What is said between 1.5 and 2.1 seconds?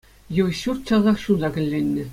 кӗлленнӗ.